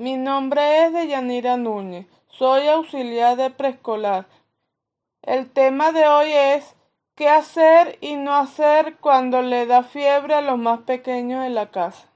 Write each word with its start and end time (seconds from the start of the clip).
Mi 0.00 0.16
nombre 0.16 0.84
es 0.84 0.92
Deyanira 0.92 1.56
Núñez, 1.56 2.06
soy 2.28 2.68
auxiliar 2.68 3.36
de 3.36 3.50
preescolar. 3.50 4.26
El 5.22 5.50
tema 5.50 5.90
de 5.90 6.06
hoy 6.06 6.28
es 6.30 6.76
qué 7.16 7.28
hacer 7.28 7.98
y 8.00 8.14
no 8.14 8.32
hacer 8.36 8.98
cuando 9.00 9.42
le 9.42 9.66
da 9.66 9.82
fiebre 9.82 10.34
a 10.34 10.40
los 10.40 10.56
más 10.56 10.82
pequeños 10.82 11.42
de 11.42 11.50
la 11.50 11.72
casa. 11.72 12.06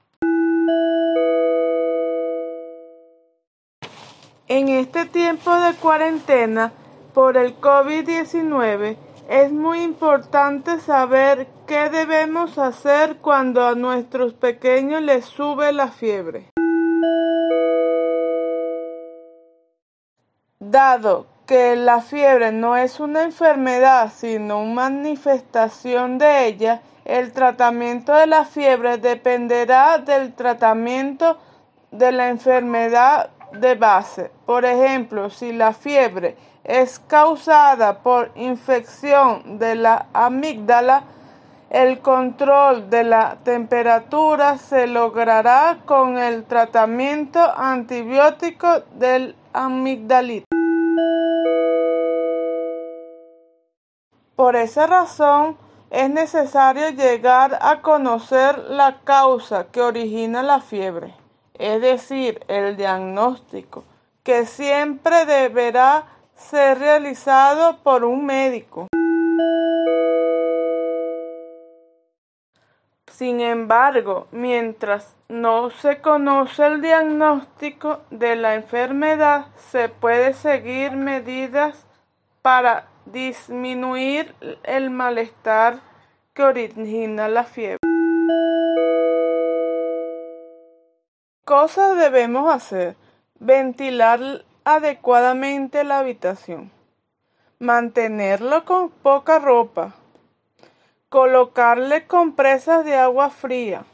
En 4.47 4.69
este 4.69 5.03
tiempo 5.03 5.53
de 5.53 5.73
cuarentena 5.73 6.71
por 7.13 7.35
el 7.35 7.59
COVID-19 7.59 8.95
es 9.27 9.51
muy 9.51 9.81
importante 9.81 10.79
saber 10.79 11.47
qué 11.67 11.89
debemos 11.89 12.57
hacer 12.57 13.17
cuando 13.17 13.67
a 13.67 13.75
nuestros 13.75 14.33
pequeños 14.33 15.01
les 15.01 15.25
sube 15.25 15.73
la 15.73 15.89
fiebre. 15.89 16.53
Dado 20.71 21.25
que 21.45 21.75
la 21.75 21.99
fiebre 21.99 22.53
no 22.53 22.77
es 22.77 23.01
una 23.01 23.23
enfermedad, 23.23 24.13
sino 24.15 24.61
una 24.61 24.89
manifestación 24.89 26.17
de 26.17 26.47
ella, 26.47 26.81
el 27.03 27.33
tratamiento 27.33 28.13
de 28.13 28.27
la 28.27 28.45
fiebre 28.45 28.97
dependerá 28.97 29.97
del 29.97 30.33
tratamiento 30.33 31.37
de 31.91 32.13
la 32.13 32.29
enfermedad 32.29 33.29
de 33.51 33.75
base. 33.75 34.31
Por 34.45 34.63
ejemplo, 34.63 35.29
si 35.29 35.51
la 35.51 35.73
fiebre 35.73 36.37
es 36.63 36.97
causada 36.97 37.99
por 37.99 38.31
infección 38.35 39.59
de 39.59 39.75
la 39.75 40.05
amígdala, 40.13 41.03
el 41.69 41.99
control 41.99 42.89
de 42.89 43.03
la 43.03 43.35
temperatura 43.43 44.57
se 44.57 44.87
logrará 44.87 45.79
con 45.83 46.17
el 46.17 46.45
tratamiento 46.45 47.41
antibiótico 47.57 48.83
del 48.95 49.35
amigdalito. 49.51 50.52
Por 54.35 54.55
esa 54.55 54.87
razón, 54.87 55.57
es 55.91 56.09
necesario 56.09 56.89
llegar 56.89 57.59
a 57.61 57.81
conocer 57.81 58.57
la 58.57 59.01
causa 59.03 59.67
que 59.71 59.79
origina 59.79 60.41
la 60.41 60.59
fiebre, 60.59 61.13
es 61.53 61.79
decir, 61.81 62.43
el 62.47 62.75
diagnóstico, 62.75 63.83
que 64.23 64.47
siempre 64.47 65.25
deberá 65.25 66.05
ser 66.35 66.79
realizado 66.79 67.77
por 67.83 68.03
un 68.03 68.25
médico. 68.25 68.87
Sin 73.05 73.39
embargo, 73.41 74.25
mientras 74.31 75.15
no 75.29 75.69
se 75.69 76.01
conoce 76.01 76.65
el 76.65 76.81
diagnóstico 76.81 78.01
de 78.09 78.35
la 78.35 78.55
enfermedad, 78.55 79.45
se 79.57 79.89
puede 79.89 80.33
seguir 80.33 80.93
medidas 80.93 81.85
para 82.41 82.87
disminuir 83.05 84.35
el 84.63 84.89
malestar 84.89 85.79
que 86.33 86.43
origina 86.43 87.27
la 87.27 87.43
fiebre. 87.43 87.79
Cosas 91.45 91.97
debemos 91.97 92.53
hacer. 92.53 92.95
Ventilar 93.39 94.45
adecuadamente 94.63 95.83
la 95.83 95.99
habitación. 95.99 96.71
Mantenerlo 97.59 98.65
con 98.65 98.89
poca 98.89 99.39
ropa. 99.39 99.93
Colocarle 101.09 102.07
compresas 102.07 102.85
de 102.85 102.95
agua 102.95 103.29
fría. 103.29 103.85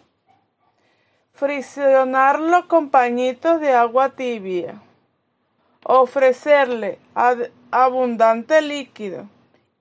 Friccionarlo 1.34 2.68
con 2.68 2.90
pañitos 2.90 3.60
de 3.60 3.74
agua 3.74 4.10
tibia 4.10 4.82
ofrecerle 5.84 7.00
abundante 7.72 8.62
líquido 8.62 9.28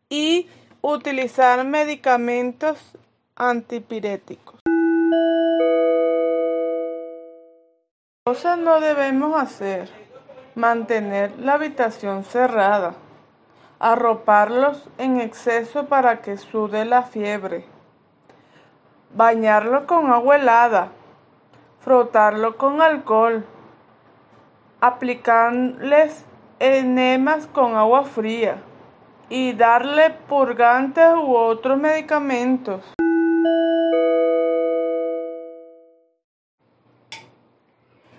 y 0.08 0.48
utilizar 0.80 1.64
medicamentos 1.64 2.78
antipiréticos. 3.36 4.60
Cosas 8.24 8.58
no 8.58 8.80
debemos 8.80 9.40
hacer. 9.40 9.88
Mantener 10.54 11.38
la 11.38 11.54
habitación 11.54 12.24
cerrada. 12.24 12.94
Arroparlos 13.78 14.88
en 14.98 15.20
exceso 15.20 15.86
para 15.86 16.20
que 16.20 16.36
sude 16.36 16.84
la 16.84 17.04
fiebre. 17.04 17.64
Bañarlo 19.14 19.86
con 19.86 20.10
agua 20.10 20.36
helada. 20.36 20.88
Frotarlo 21.80 22.56
con 22.58 22.82
alcohol 22.82 23.46
aplicarles 24.80 26.24
enemas 26.60 27.46
con 27.48 27.74
agua 27.74 28.04
fría 28.04 28.62
y 29.28 29.52
darle 29.52 30.10
purgantes 30.10 31.14
u 31.14 31.34
otros 31.34 31.78
medicamentos. 31.78 32.80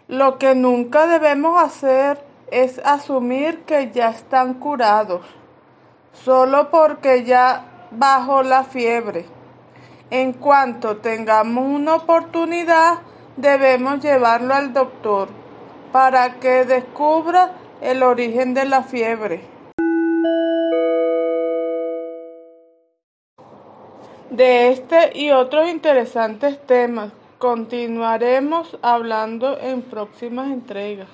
Lo 0.07 0.37
que 0.37 0.55
nunca 0.55 1.07
debemos 1.07 1.61
hacer 1.61 2.23
es 2.51 2.79
asumir 2.79 3.61
que 3.61 3.91
ya 3.91 4.09
están 4.09 4.55
curados, 4.55 5.21
solo 6.13 6.71
porque 6.71 7.23
ya 7.23 7.87
bajó 7.91 8.43
la 8.43 8.63
fiebre. 8.63 9.25
En 10.09 10.33
cuanto 10.33 10.97
tengamos 10.97 11.63
una 11.63 11.95
oportunidad, 11.95 12.99
debemos 13.37 13.99
llevarlo 13.99 14.55
al 14.55 14.73
doctor 14.73 15.38
para 15.91 16.39
que 16.39 16.65
descubra 16.65 17.51
el 17.81 18.03
origen 18.03 18.53
de 18.53 18.65
la 18.65 18.83
fiebre. 18.83 19.41
De 24.29 24.69
este 24.69 25.17
y 25.17 25.31
otros 25.31 25.67
interesantes 25.67 26.65
temas 26.65 27.11
continuaremos 27.39 28.77
hablando 28.81 29.59
en 29.59 29.81
próximas 29.81 30.51
entregas. 30.51 31.09